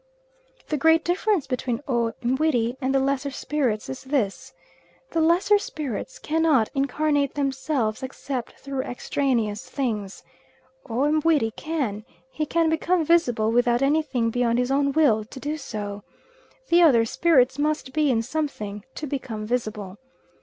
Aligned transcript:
The 0.69 0.77
great 0.77 1.03
difference 1.05 1.45
between 1.45 1.83
O 1.87 2.13
Mbuiri 2.23 2.75
and 2.81 2.91
the 2.95 2.99
lesser 2.99 3.29
spirits 3.29 3.87
is 3.87 4.01
this: 4.03 4.51
the 5.11 5.21
lesser 5.21 5.59
spirits 5.59 6.17
cannot 6.17 6.71
incarnate 6.73 7.35
themselves 7.35 8.01
except 8.01 8.53
through 8.59 8.81
extraneous 8.81 9.69
things; 9.69 10.23
O 10.89 11.01
Mbuiri 11.11 11.55
can, 11.55 12.03
he 12.31 12.47
can 12.47 12.67
become 12.67 13.05
visible 13.05 13.51
without 13.51 13.83
anything 13.83 14.31
beyond 14.31 14.57
his 14.57 14.71
own 14.71 14.91
will 14.91 15.23
to 15.25 15.39
do 15.39 15.55
so. 15.55 16.01
The 16.69 16.81
other 16.81 17.05
spirits 17.05 17.59
must 17.59 17.93
be 17.93 18.09
in 18.09 18.23
something 18.23 18.83
to 18.95 19.05
become 19.05 19.45
visible. 19.45 19.99